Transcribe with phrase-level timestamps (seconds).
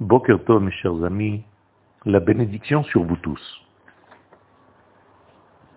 [0.00, 1.42] Bokerto, mes chers amis,
[2.04, 3.40] la bénédiction sur vous tous.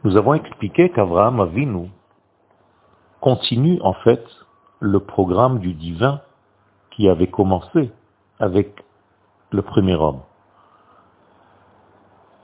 [0.04, 1.90] Nous avons expliqué qu'Abraham Avinu
[3.20, 4.24] continue en fait
[4.80, 6.22] le programme du divin
[6.92, 7.92] qui avait commencé
[8.40, 8.86] avec
[9.50, 10.22] le premier homme.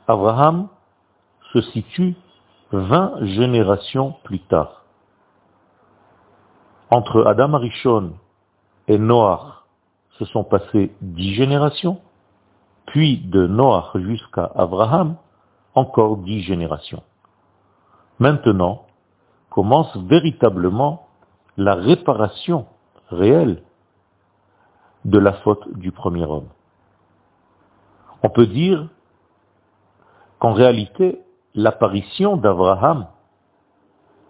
[0.07, 0.69] Abraham
[1.53, 2.15] se situe
[2.71, 4.83] 20 générations plus tard.
[6.89, 8.13] Entre Adam Arishon
[8.87, 9.66] et Noach
[10.19, 11.99] se sont passées dix générations,
[12.87, 15.17] puis de Noach jusqu'à Abraham,
[15.75, 17.03] encore dix générations.
[18.19, 18.85] Maintenant
[19.49, 21.07] commence véritablement
[21.57, 22.65] la réparation
[23.09, 23.63] réelle
[25.05, 26.49] de la faute du premier homme.
[28.23, 28.87] On peut dire
[30.39, 31.21] qu'en réalité,
[31.53, 33.07] l'apparition d'Abraham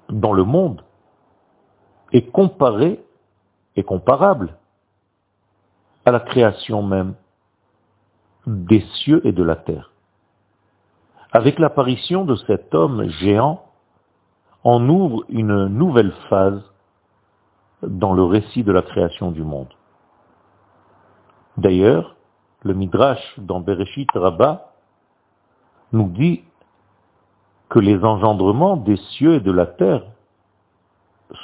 [0.10, 0.84] dans le monde
[2.14, 3.04] est comparée
[3.76, 4.58] et comparable
[6.08, 7.16] à la création même
[8.46, 9.92] des cieux et de la terre.
[11.34, 13.66] Avec l'apparition de cet homme géant,
[14.64, 16.64] on ouvre une nouvelle phase
[17.84, 19.68] dans le récit de la création du monde.
[21.58, 22.16] D'ailleurs,
[22.64, 24.72] le Midrash dans Bereshit Rabbah
[25.92, 26.42] nous dit
[27.68, 30.04] que les engendrements des cieux et de la terre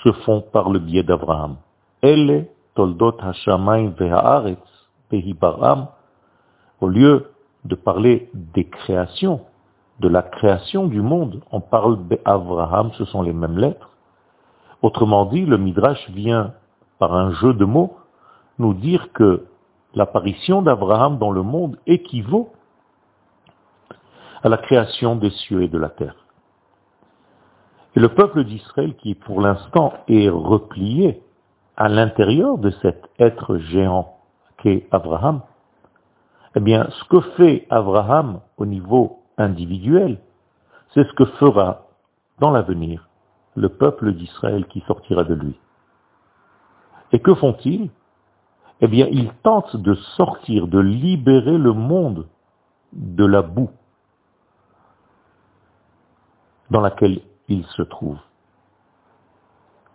[0.03, 1.57] se font par le biais d'Abraham.
[2.01, 3.17] Elle toldot
[6.81, 7.31] au lieu
[7.65, 9.41] de parler des créations,
[9.99, 13.89] de la création du monde, on parle d'Abraham, ce sont les mêmes lettres.
[14.81, 16.53] Autrement dit, le Midrash vient,
[16.99, 17.97] par un jeu de mots,
[18.59, 19.45] nous dire que
[19.95, 22.51] l'apparition d'Abraham dans le monde équivaut
[24.43, 26.15] à la création des cieux et de la terre.
[27.95, 31.21] Et le peuple d'Israël, qui pour l'instant est replié
[31.77, 34.17] à l'intérieur de cet être géant
[34.57, 35.41] qu'est Abraham,
[36.55, 40.19] eh bien, ce que fait Abraham au niveau individuel,
[40.93, 41.87] c'est ce que fera
[42.39, 43.09] dans l'avenir
[43.55, 45.59] le peuple d'Israël qui sortira de lui.
[47.11, 47.89] Et que font-ils?
[48.81, 52.27] Eh bien, ils tentent de sortir, de libérer le monde
[52.91, 53.69] de la boue
[56.69, 58.17] dans laquelle il se trouve.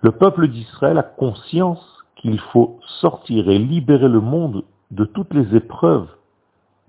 [0.00, 1.84] Le peuple d'Israël a conscience
[2.16, 6.08] qu'il faut sortir et libérer le monde de toutes les épreuves,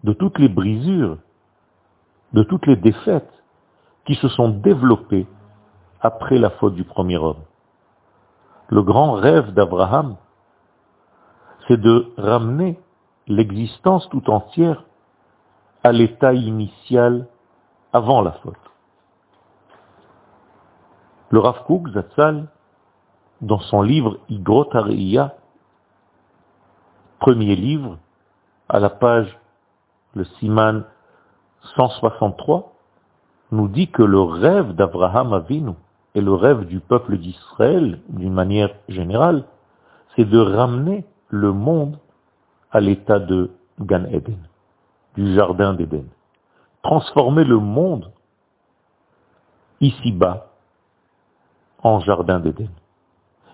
[0.03, 1.18] de toutes les brisures,
[2.34, 3.31] de toutes les défaites
[4.06, 5.28] qui se sont développées
[6.02, 7.44] après la faute du premier homme.
[8.69, 10.16] Le grand rêve d'Abraham,
[11.68, 12.80] c'est de ramener
[13.28, 14.84] l'existence tout entière
[15.84, 17.28] à l'état initial
[17.94, 18.56] avant la faute.
[21.31, 22.48] Le Rav Kook, Zatzal,
[23.41, 24.69] dans son livre Igrot
[27.19, 27.97] premier livre,
[28.67, 29.38] à la page,
[30.13, 30.83] le Siman
[31.75, 32.73] 163,
[33.51, 35.72] nous dit que le rêve d'Abraham Avinu
[36.16, 39.45] et le rêve du peuple d'Israël, d'une manière générale,
[40.16, 41.97] c'est de ramener le monde
[42.71, 44.39] à l'état de Gan Eden,
[45.16, 46.06] du jardin d'Éden.
[46.83, 48.11] Transformer le monde
[49.81, 50.47] ici-bas
[51.83, 52.69] en jardin d'Éden.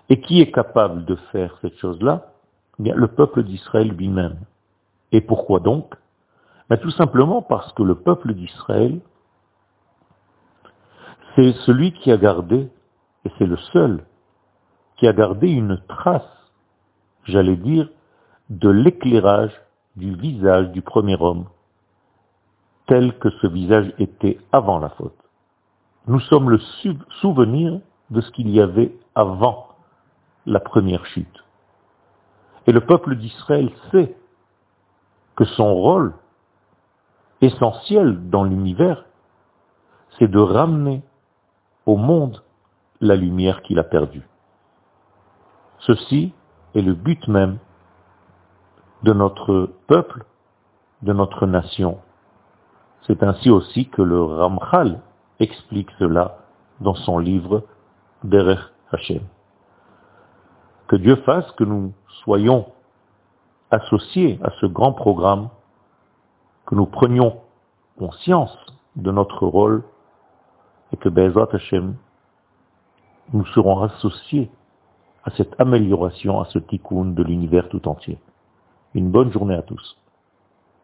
[0.08, 2.32] Et qui est capable de faire cette chose-là?
[2.78, 4.38] Eh Bien, le peuple d'Israël lui-même.
[5.12, 5.94] Et pourquoi donc?
[6.68, 9.00] Ben, Tout simplement parce que le peuple d'Israël,
[11.34, 12.68] c'est celui qui a gardé,
[13.24, 14.04] et c'est le seul,
[14.96, 16.22] qui a gardé une trace,
[17.24, 17.88] j'allais dire,
[18.48, 19.52] de l'éclairage
[19.96, 21.46] du visage du premier homme,
[22.86, 25.16] tel que ce visage était avant la faute.
[26.06, 26.60] Nous sommes le
[27.20, 27.80] souvenir
[28.10, 29.65] de ce qu'il y avait avant
[30.46, 31.44] la première chute.
[32.66, 34.16] Et le peuple d'Israël sait
[35.36, 36.14] que son rôle
[37.40, 39.04] essentiel dans l'univers,
[40.18, 41.02] c'est de ramener
[41.84, 42.42] au monde
[43.00, 44.26] la lumière qu'il a perdue.
[45.80, 46.32] Ceci
[46.74, 47.58] est le but même
[49.02, 50.24] de notre peuple,
[51.02, 51.98] de notre nation.
[53.02, 55.00] C'est ainsi aussi que le Ramchal
[55.38, 56.38] explique cela
[56.80, 57.64] dans son livre
[58.24, 58.58] Derech
[58.90, 59.20] Hashem.
[60.88, 61.92] Que Dieu fasse que nous
[62.24, 62.66] soyons
[63.70, 65.48] associés à ce grand programme,
[66.66, 67.40] que nous prenions
[67.98, 68.56] conscience
[68.94, 69.82] de notre rôle
[70.92, 71.96] et que Bezat Hashem,
[73.32, 74.50] nous serons associés
[75.24, 78.18] à cette amélioration, à ce tikkun de l'univers tout entier.
[78.94, 79.98] Une bonne journée à tous.